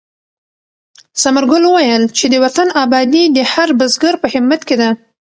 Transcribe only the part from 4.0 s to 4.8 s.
په همت کې